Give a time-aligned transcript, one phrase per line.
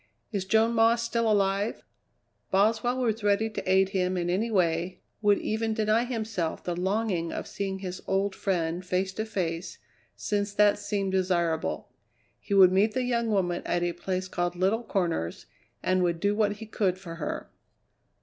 [0.31, 1.83] "Is Joan Moss still alive?"
[2.49, 7.31] Boswell was ready to aid him in any way, would even deny himself the longing
[7.31, 9.77] of seeing his old friend face to face,
[10.15, 11.89] since that seemed desirable.
[12.39, 15.45] He would meet the young woman at a place called Little Corners
[15.83, 17.51] and would do what he could for her.